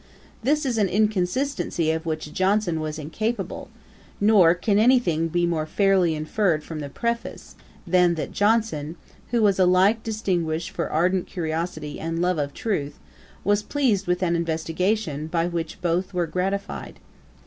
This 0.41 0.65
is 0.65 0.79
an 0.79 0.89
inconsistency 0.89 1.91
of 1.91 2.07
which 2.07 2.33
Johnson 2.33 2.79
was 2.79 2.97
incapable; 2.97 3.69
nor 4.19 4.55
can 4.55 4.79
any 4.79 4.97
thing 4.97 5.31
more 5.47 5.65
be 5.65 5.69
fairly 5.71 6.15
inferred 6.15 6.63
from 6.63 6.79
the 6.79 6.89
Preface, 6.89 7.53
than 7.85 8.15
that 8.15 8.31
Johnson, 8.31 8.95
who 9.29 9.43
was 9.43 9.59
alike 9.59 10.01
distinguished 10.01 10.71
for 10.71 10.89
ardent 10.91 11.27
curiosity 11.27 11.99
and 11.99 12.19
love 12.19 12.39
of 12.39 12.51
truth, 12.51 12.97
was 13.43 13.61
pleased 13.61 14.07
with 14.07 14.23
an 14.23 14.35
investigation 14.35 15.27
by 15.27 15.45
which 15.45 15.79
both 15.83 16.15
were 16.15 16.25
gratified. 16.25 16.99